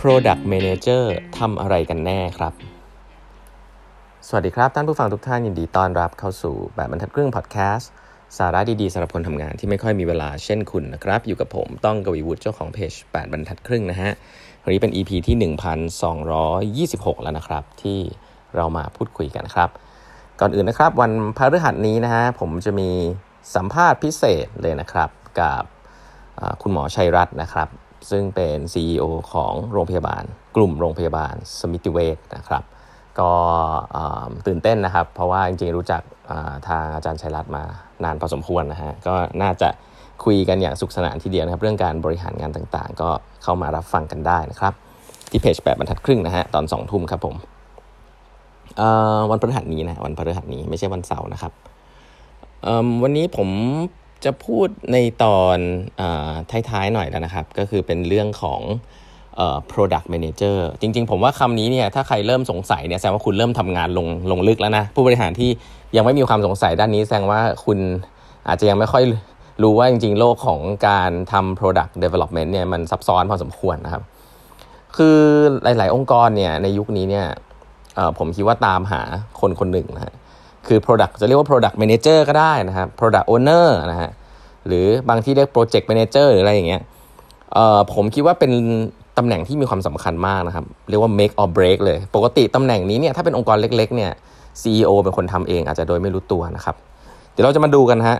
[0.00, 1.04] Product Manager
[1.38, 2.52] ทำอะไรกันแน่ครับ
[4.28, 7.90] สวัสดีครับ ท่านผู้ฟังทุกท่านยินดีต้อนรับเข้าสู่แบบบรรทัดครึ่งพอดแคสต์
[8.38, 14.10] สาระดีๆสำหรับคนทำงานที่ไม่ค่อยมีเวลาเช่นคุณนะครับ อยู่กับผมต้องกวีวุฒิเจ้าของเพจ 8 บรรทัดครึ่งนะฮะ
[14.62, 15.36] วันนี้เป็น EP ที่
[16.84, 17.98] 1226 แล้วนะครับ ที่
[18.56, 19.70] เรามาพูดคุยกันครับ
[20.40, 22.90] ก่อนอื่นนะครับ วันพฤหัสนี้นะฮะผมจะมี
[23.54, 25.62] สัมภาษณ์พิเศษเลยนะครับ กับ
[26.62, 27.68] คุณหมอชัยรัตน์นะครับ
[28.10, 30.24] ซึ่งเป็น CEO ของโรงพยาบาล
[30.56, 32.64] กลุ่มโรงพยาบาลสมิติเวชนะครับ
[33.20, 33.32] ก็
[34.46, 36.02] ตื่นเต้นนะครับ เพราะว่าจริงๆรู้จัก
[36.68, 37.62] ทางอาจารย์ชัยรัตน์มา
[38.04, 39.68] นานพอสมควรนะฮะก็น่าจะ
[40.24, 43.08] คุยกันอย่างสุขสนานทีเดียวนะครับ เรื่องการบริหารงานต่างๆ ก็
[43.42, 44.74] เข้ามารับฟังกันได้นะครับ
[45.30, 47.34] ที่เพจแปดบรรทัดครึ่งนะฮะตอนสองทุ่มครับผม
[49.30, 51.52] วันพฤหัสนี้นะวันพฤหัสนี้ไม่ใช่วันเสาร์นะครับ
[53.02, 53.48] วันนี้ผม
[54.24, 55.58] จะพูดในตอน
[56.00, 56.02] อ
[56.70, 58.60] ท้ายๆหน่อยแล้วนะครับ ก็คือเป็นเรื่องของ
[59.72, 65.50] product manager จริงๆ ผมว่าคำนี้เนี่ยถ้าใครเริ่มสงสัยเนี่ยแสดงว่าคุณเริ่มทำงานลงลงลึกแล้วนะ ผู้บริหารที่
[65.96, 67.78] ยังไม่มีความสงสัยด้านนี้แสดงว่าคุณ
[68.48, 69.04] อาจจะยังไม่ค่อย
[69.62, 74.02] รู้ว่าจริงๆ โลกของการทำ product development เนี่ยมันซับซ้อนพอสมควรนะครับ
[74.96, 75.18] คือ
[75.64, 77.26] หลายๆ องค์กรเนี่ยในยุคนี้เนี่ย
[78.18, 79.02] ผมคิดว่าตามหา
[79.40, 80.14] คนคนหนึ่งนะฮะ
[80.68, 84.10] คือ product จะเรียกว่า product manager ก็ได้นะครับ product owner นะฮะ
[84.66, 86.82] หรือบางที่เรียก project manager หรืออะไรอย่างเงี้ย
[87.52, 88.52] เอ่อผมคิดว่าเป็น
[89.18, 94.10] ตำแหน่งที่มีความสำคัญมากนะครับ เรียกว่า make or break เลย ปกติตำแหน่งนี้เนี่ยถ้าเป็นองค์กรเล็ก ๆ เนี่ย
[94.62, 96.74] CEO เป็นคนทำเองอาจจะโดยไม่รู้ตัวนะครับ
[97.32, 98.16] เดี๋ยวเราจะมาดูกันฮะ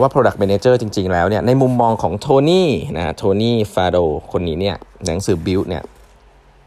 [0.00, 3.96] ว่า product manager จริง ๆ แล้วเนี่ยในมุมมองของโทนี่นะโทนี่ฟาโด
[4.32, 5.82] คนนี้เนี่ยหนังสือ build เนี่ย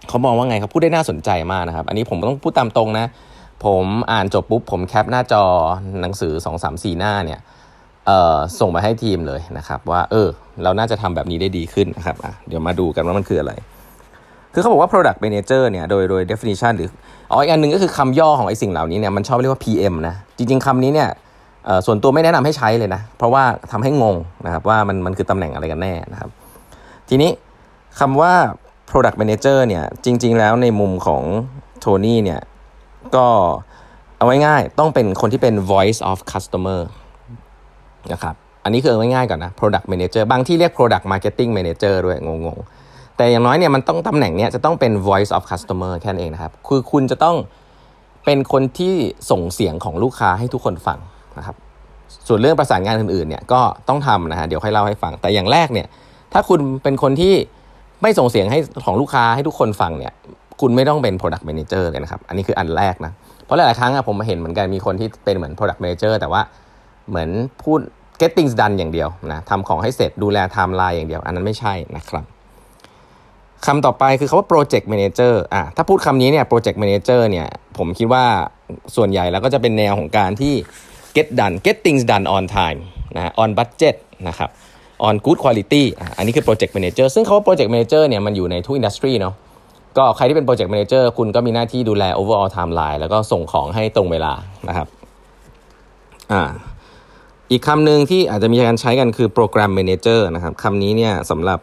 [0.08, 3.06] เขามองว่าไงครับพูดได้น่าสนใจมากนะครับ อันนี้ผมต้องพูดตามตรงนะ
[3.64, 5.44] ผมอ่านจบปุ๊บผมแคปหน้าจอ
[6.02, 7.40] หนังสือ 2 3 4 หน้าเนี่ย
[8.60, 10.28] ส่งมาให้ทีมเลยนะครับ ว่าเออ
[10.64, 13.54] เราน่าจะทำแบบนี้ได้ดีขึ้นนะครับอะเดี๋ยวมาดูกันว่ามันคืออะไร
[14.54, 16.90] คือเขาบอกว่า product manager เนี่ยโดยโดย definition หรือ
[17.32, 21.10] อ๋ออีกอันหนึ่งก็คือคำย่อของไอ้สิ่งเหล่านี้เนี่ยมันชอบเรียกว่า PM นะจริงๆคำนี้เนี่ย
[21.86, 24.16] ส่วนตัวไม่แนะนำให้ใช้เลยนะ เพราะว่าทำให้งง
[24.46, 26.30] นะครับว่ามันมันคือตำแหน่งอะไรกันแน่นะครับ
[27.10, 27.32] ทีนี้
[28.00, 28.34] คำว่า
[28.90, 31.24] product manager เนี่ยจริง ๆ แล้วในมุมของ
[31.80, 32.40] โทนี่เนี่ย
[33.16, 33.28] ก็
[34.18, 36.80] เอาไว้ง่ายต้องเป็นคนที่เป็น voice of customer
[38.14, 47.36] นะครับอันนี้คือเอาไว้ง่ายก่อนนะ product manager บางที่เรียก product marketing manager ด้วยงงๆ แต่อย่างน้อยเนี่ยมันต้องตำแหน่งเนี้ยจะต้องเป็น voice of customer แค่นั้นเองนะครับ คือคุณจะต้อง
[48.26, 48.96] เป็นคนที่
[49.32, 51.00] ส่งเสียงของลูกค้าให้ทุกคนฟัง
[51.38, 51.56] นะครับ
[52.28, 55.88] ส่วนเรื่องประสานงานอื่นๆเนี่ยก็ต้องทำนะฮะเดี๋ยวค่อยเล่าให้ฟัง แต่อย่างแรกเนี่ย
[56.34, 57.34] ถ้าคุณเป็นคนที่
[58.02, 60.14] ไม่ส่งเสียงให้ของลูกค้าให้ทุกคนฟังเนี่ย
[60.62, 63.12] คุณไม่ต้องเป็น product manager เลยนะครับ อันนี้คืออันแรกนะ
[63.46, 66.42] เพราะหลายๆครั้งอะผมเห็นเหมือนกันมีคนที่เป็นเหมือน product manager แต่ว่า
[67.10, 67.30] เหมือน
[67.64, 67.80] พูด
[68.22, 72.26] get things done อย่างเดียวนะทำของให้เสร็จดูแล timeline อย่างเดียว อันนั้นไม่ใช่นะครับ
[73.66, 78.26] คำต่อไปคือคาว่า project manager อะถ้าพูดคำนี้เนี่ย project manager เนี่ยผมคิดว่า
[78.96, 80.54] ส่วนใหญ่แล้วก็จะเป็นแนวของการที่
[81.16, 82.80] get done get things done on time
[83.16, 83.96] นะ on budget
[84.28, 84.50] นะครับ
[85.08, 85.84] on good quality
[86.18, 89.36] อันนี้คือ project manager ซึ่งคำว่า project manager เนี่ยมันอยู่ในทุก industry เนาะ
[89.98, 94.34] ก็ใครที่เป็น project manager คุณก็มีหน้าที่ดูแล overall timeline แล้วก็ส่งของให้ตรงเวลา
[94.68, 94.88] นะครับ
[96.32, 96.44] อ่า
[97.52, 101.60] อีกคำหนึ่งที่อาจจะมีการใช้กันคือ program manager นะครับคำนี้เนี่ยสำหรับ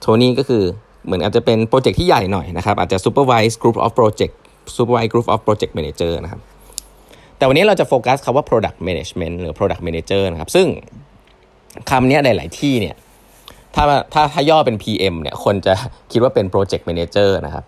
[0.00, 0.64] โทนี่ก็คือ
[1.04, 4.34] เหมือนอาจจะเป็นโปรเจกต์ที่ใหญ่หน่อยนะครับอาจจะ supervise group of project
[4.76, 6.40] supervise group of project manager นะครับ
[7.36, 10.66] แต่วันนี้เราจะโฟกัสคำว่า product management หรือ product manager นะครับซึ่ง
[11.90, 12.96] คำนี้หลาย ๆ ที่เนี่ย
[13.74, 15.74] ถ้าถ้าถ้าย่อเป็น PM เนี่ยคนจะ
[16.12, 17.64] คิดว่าเป็น Project Manager นะครับ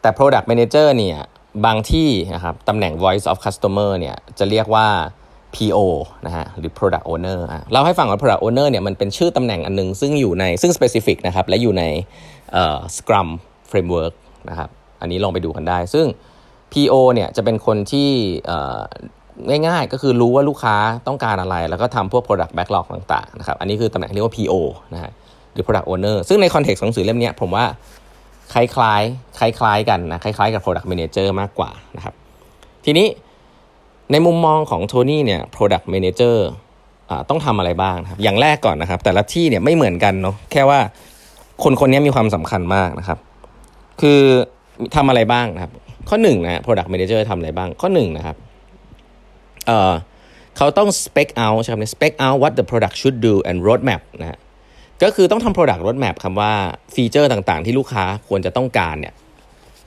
[0.00, 1.18] แต่ Product Manager เนี่ย
[1.66, 4.86] บางที่นะครับตำแหน่ง Voice of Customer เนี่ยจะเรียกว่า
[5.54, 5.78] PO
[6.26, 7.38] นะฮะหรือ Product Owner
[7.72, 11.84] เราให้ฟังว่า Product Owner เนี่ยมันเป็นชื่อตำแหน่งอันนึง ซึ่งอยู่ในซึ่ง specific นะครับและอยู่ใน
[12.96, 13.28] Scrum
[13.70, 14.14] Framework
[14.50, 14.68] นะครับ
[15.00, 16.06] อันนี้ลองไปดูกันได้ ซึ่ง
[16.72, 18.10] PO เนี่ยจะเป็นคนที่
[19.66, 24.54] ง่ายๆ ก็คือรู้ว่าลูกค้าต้องการอะไร แล้วก็ทำพวก product backlog ต่างๆนะครับอันนี้คือตำแหน่งเรียกว่า PO
[24.94, 25.12] นะฮะ
[25.52, 27.64] หรือ product owner ซึ่งในคอนเท็กซ์ของหนังสือเล่มนี้ผมว่า
[28.52, 32.14] คล้ายๆคล้ายๆกันนะคล้ายๆกับ product manager มากกว่านะครับ
[32.84, 33.06] ทีนี้
[34.12, 36.36] ในมุมมองของโทนี่เนี่ย product manager
[37.28, 40.80] ต้องทำอะไรบ้างครับ อย่างแรกก่อนนะครับ แต่ละที่เนี่ยไม่เหมือนกันเนาะแค่ว่า
[41.62, 43.18] คนคนนี้มีความสำคัญมากนะครับ
[44.00, 44.20] คือ
[44.96, 45.72] ทำอะไรบ้างนะครับ
[46.08, 48.36] ข้อหนึ่งนะ product manager ทำอะไรบ้าง ข้อหนึ่งนะครับ
[49.66, 54.38] เเขาต้อง spec out ใช่ไหม spec out what the product should do and roadmap นะฮะ
[55.02, 56.52] ก็คือต้องทำ product roadmap คำว่า
[56.94, 59.14] ฟีเจอร์ต่างๆ ที่ลูกค้าควรจะต้องการเนี่ย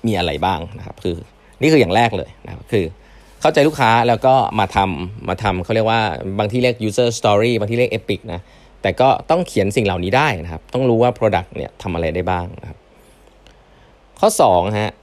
[0.06, 1.16] มีอะไรบ้างนะครับ คือ
[1.62, 2.86] นี่คืออย่างแรกเลยนะครับคือ
[3.42, 6.02] เข้าใจลูกค้าแล้วก็มาทำมาทำเขาเรียกว่า
[6.40, 8.42] บางที่เรียก user story บางที่เรียก epic นะ
[8.82, 12.78] แต่ก็ต้องเขียนสิ่งเหล่านี้ได้นะครับ ต้องรู้ว่า product เนี่ยทำอะไรได้บ้างนะครับ
[14.20, 14.94] ข้อ2ฮะ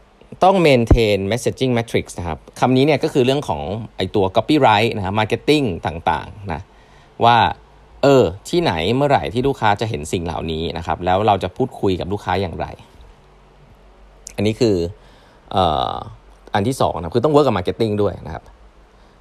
[0.45, 3.63] ต้อง maintain messaging matrix นะครับคำนี้เนี่ยก็คือเรื่องของ
[3.97, 6.61] ไอตัว copyright นะ marketing ต่างๆนะ
[7.25, 7.37] ว่า
[8.03, 12.67] เออ ที่ไหนเมื่อไหร่ที่ลูกค้าจะเห็นสิ่งเหล่านี้นะครับ แล้วเราจะพูดคุยกับลูกค้าอย่างไร
[14.37, 14.77] อันนี้คือ
[16.55, 18.45] อันที่2นะคือต้อง work กับ marketing ด้วยนะครับ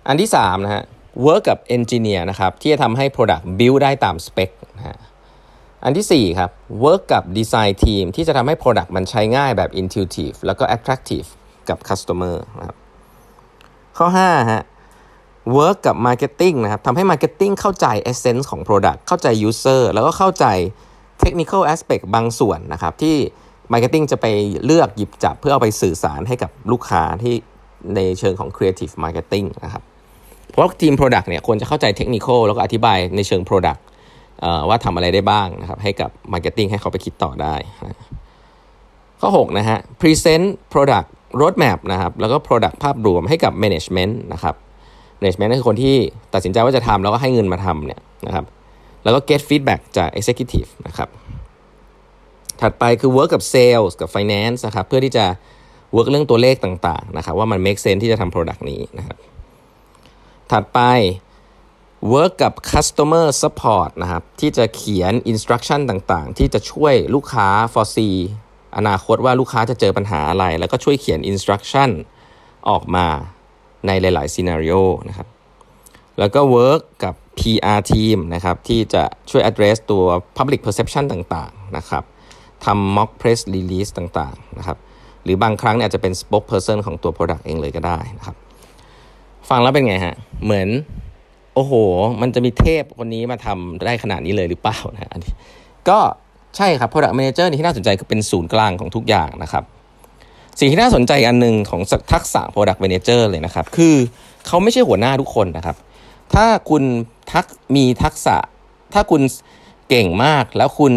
[0.07, 0.83] อันที่3นะฮะ
[1.25, 4.97] work กับ engineer นะครับที่จะทำให้ product build ได้ตาม spec นะฮะ
[5.85, 6.51] อันที่ 4 ครับ
[6.83, 11.27] work กับ design team ที่จะทำให้ product มันใช้ง่ายแบบ intuitive แล้วก็ attractive
[11.69, 12.77] กับ customer นะครับ
[13.97, 14.63] ข้อ5ฮะ
[15.57, 20.45] work กับ marketing นะครับทำให้ marketing เข้าใจ essence ของ product เข้าใจ user แล้วก็เข้าใจ
[21.23, 23.17] technical aspect บางส่วนนะครับ ที่
[23.73, 24.25] marketing จะไป
[24.65, 27.35] เลือกหยิบจับเพื่อเอาไปสื่อสารให้กับลูกค้าที่
[27.95, 29.83] ในเชิงของ creative marketing นะครับ
[30.51, 33.81] เพราะทีม product เนี่ยควรจะเข้าใจ technical แล้วก็อธิบายในเชิง product
[34.69, 37.55] ว่าทำอะไรได้บ้างนะครับให้กับ Marketing ให้เขาไปคิดต่อได้
[39.21, 41.07] ข้อ 6 นะฮะ Present Product
[41.39, 44.55] Roadmap นะครับ แล้วก็ Product ภาพรวมให้กับ Management นะครับ
[45.21, 45.95] Management คือคนที่
[46.33, 48.45] ตัดสินใจว่าจะทำแล้วก็ให้เงินมาทำเนี่ยนะครับ
[49.03, 51.09] แล้วก็ get feedback จาก Executive นะครับ
[52.61, 55.25] ถัดไปคือ work กับ Sales กับ Finance นะครับเพื่อที่จะ
[55.95, 59.17] work เรื่องตัวเลขต่างๆนะครับว่ามัน make sense ที่จะทำ product นี้นะครับ
[60.51, 60.79] ถัดไป
[62.13, 68.17] work กับ customer support นะครับที่จะเขียน instruction ต่างๆ ที่จะช่วยลูกค้า foresee
[68.77, 71.89] อนาคตว่าลูกค้าจะเจอปัญหาอะไร แล้วก็ช่วยเขียน instruction
[72.69, 73.07] ออกมา
[73.87, 75.27] ในหลายๆ scenario นะครับ
[76.19, 80.03] แล้วก็ work กับ PR team นะครับที่จะช่วย address ตัว
[80.37, 82.03] public perception ต่างๆนะครับ
[82.65, 84.77] ทำ mock press release ต่างๆนะครับ
[85.23, 88.35] หรือบางครั้งเนี่ยอาจจะเป็น spokesperson ของตัว product เองเลยก็ได้นะครับ
[89.49, 90.67] ฟังแล้วเป็นไงฮะ เหมือน
[91.55, 91.73] โอ้โห
[92.21, 95.31] มันจะมีเทพคนนี้มาทำได้ขนาดนี้เลยหรือเปล่านะอันนี้
[95.89, 95.99] ก็
[96.57, 99.63] ใช่ครับ product manager ที่น่าสนใจคือเป็นศูนย์กลางของทุกอย่างนะครับ
[100.57, 101.81] สิ่งที่น่าสนใจอันหนึ่งของ
[102.13, 103.95] ทักษะ product manager เลยนะครับ คือ
[104.47, 105.75] เขาไม่ใช่หัวหน้าทุกคนนะครับ
[106.33, 106.83] ถ้าคุณ
[107.31, 108.37] ทักมีทักษะ
[108.93, 109.21] ถ้าคุณ
[109.89, 110.93] เก่งมากแล้วคุณ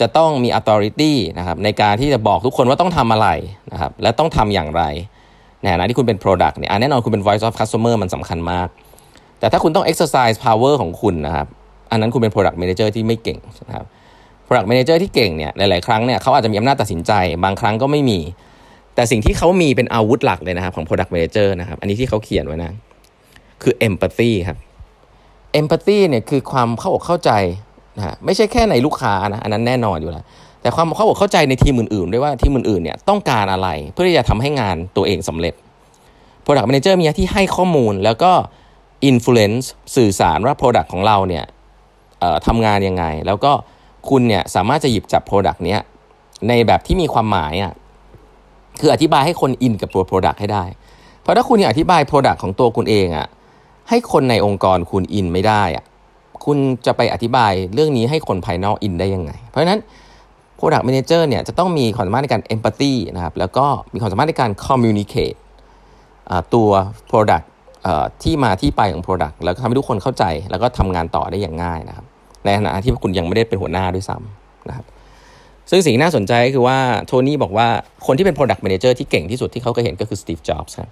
[0.00, 3.28] จะต้องมี authority นะครับในการที่จะบอกทุกคนว่าต้องทำอะไร
[3.72, 4.82] นะครับและต้องทำอย่างไร
[5.60, 8.68] ในฐานะที่คุณเป็น product เนี่ยแน่นอนคุณเป็น voice of customer มันสำคัญมาก
[9.38, 11.46] แต่ถ้าคุณต้อง exercise power ของคุณนะครับ
[11.90, 13.38] อันนั้นคุณเป็น product manager ที่ไม่เก่ง
[13.68, 13.86] นะครับ
[14.46, 17.12] product manager ที่เก่งเนี่ยหลาย ๆ ครั้งเนี่ยเขาอาจจะมีอำนาจตัดสินใจ
[17.44, 18.18] บางครั้งก็ไม่มี
[18.94, 22.72] แต่สิ่งที่เขามีเป็นอาวุธหลักเลยนะครับของ product manager นะครับ อันนี้ที่เขาเขียนไว้นะ
[23.62, 24.58] คือ empathy ครับ
[25.60, 27.30] empathy เนี่ยคือความเข้าอกเข้าใจ
[27.96, 30.24] นะไม่ใช่แค่ในลูกค้านะอันนั้นแน่นอนอยู่แล้ว
[30.62, 35.54] แต่ความเข้าอกเข้าใจในทีมอื่นๆด้วยว่าทีมอื่นๆเนี่ยต้องการอะไรเพื่อที่จะทำให้งานตัวเองสำเร็จ
[36.44, 38.32] product manager มีหน้าที่ให้ข้อมูลแล้วก็
[39.10, 39.66] influence
[39.96, 41.44] สื่อสารว่า Product ของเราเนี่ย
[42.46, 43.52] ทำงานยังไง แล้วก็
[44.08, 45.80] คุณเนี่ยสามารถจะหยิบจับ Product เนี้ย
[46.48, 47.72] ในแบบที่มีความหมายอะ
[48.82, 50.64] คืออธิบายให้คนอินกับตัว Product ให้ได้
[51.22, 53.26] เพราะถ้าคุณอยากอธิบาย Product ของตัวคุณเองอะ
[53.88, 55.84] ให้คนในองค์กรคุณอินไม่ได้อะ
[56.44, 59.80] คุณจะไปอธิบายเรื่องนี้ให้คนภายนอกอินได้ยังไง เพราะฉะนั้น
[60.58, 65.36] Product Manager เนี่ยจะต้องมีความสามารถในการ empathy นะครับแล้วก็มีความสามารถในการ communicate
[66.54, 66.68] ตัว
[67.10, 67.44] Product
[68.22, 72.06] ที่มาที่ไปของ Product แล้วก็ทำให้ทุกคนเข้าใจ แล้วก็ทำงานต่อได้อย่างง่ายนะครับ
[72.44, 74.86] ในขณะที่คุณยังไม่ได้เป็นหัวหน้าด้วยซ้ำนะครับ
[75.70, 77.68] ซึ่งสิ่งน่าสนใจคือว่าโทนี่บอกว่า
[78.06, 80.90] คนที่เป็น Product Manager ที่เก่งที่สุดที่เขาเคยเห็นก็คือสตีฟจ็อบส์ครับ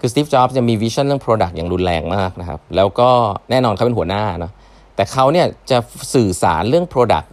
[0.00, 3.10] คือสตีฟจ็อบส์จะมี vision เรื่อง Product อย่างรุนแรงมากนะครับแล้วก็
[3.50, 4.52] แน่นอนเขาเป็นหัวหน้าเนาะ
[4.96, 5.78] แต่เขาเนี่ยจะ
[6.14, 7.28] สื่อสารเรื่อง Product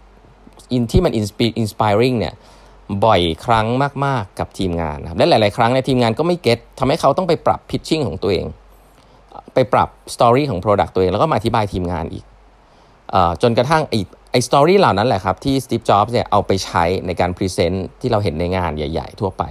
[0.71, 2.33] อินที่มัน inspiring เนี่ย
[3.05, 3.67] บ่อยครั้ง
[4.05, 8.45] มาก ๆ กับทีมงานนะครับและหลาย ๆ ครั้งในทีมงานก็ไม่ get ทำให้เขาต้องไปปรับ pitching ของตัวเอง
[9.53, 19.43] ไปปรับ story ของ Product ตัวเอง แล้วก็มาอธิบายทีมงานอีกจนกระทั่งไอ้ story เหล่านั้นแหละครับที่สตีฟจ็อบส์เนี่ยเอาไปใช้ในการ present ที่เราเห็นในงานใหญ่ ๆ ทั่วไป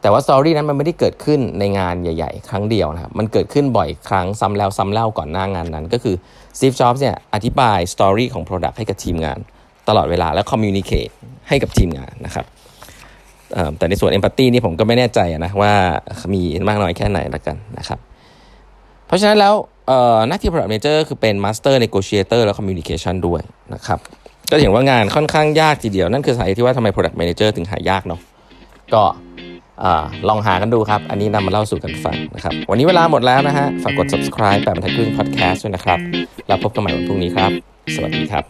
[0.00, 6.16] แต่ว่า story นั้นมันไม่ได้เกิดขึ้นในงานใหญ่ ๆ ครั้งเดียวนะครับมันเกิดขึ้นบ่อยครั้งซ้ำแล้วซ้ำเล่าก่อนหน้างานนั้น ก็คือ
[6.56, 9.38] สตีฟจ็อบส์เนี่ยอธิบาย story ของ Product ให้กับทีมงาน
[9.88, 11.08] ตลอดเวลาและคอมมิวนิเคต
[11.48, 12.46] ให้กับทีมงานนะครับ
[13.78, 15.72] แต่ในส่วนเอมพัตตีนี่ผมก็ไม่แน่ใจนะว่า
[16.34, 17.98] มีมากน้อยแค่ไหนละกันนะครับ
[19.06, 19.54] เพราะฉะนั้นแล้ว
[20.28, 23.40] หน้าที่ Product Manager คือเป็น Master Negotiator และ Communication ด้วย
[23.74, 23.98] นะครับ
[24.50, 28.20] ก็เห็นว่างานค่อนข้างยากทีเดียว นั่นคือสาเหตุที่ว่าทำไม Product Manager ถึงหายากเนาะ
[28.94, 29.02] ก็
[30.28, 35.98] ลองหากันดูครับ อันนี้นำมาเล่าสู่กันฟังนะครับ วันนี้เวลาหมดแล้วนะฮะ ฝากกด subscribe แบบบรรทัดครึ่ง podcast ด้วยนะครับ
[36.48, 37.50] แล้วพบกันใหม่วันพรุ่งนี้ครับ
[37.94, 38.44] สวัสดีครับ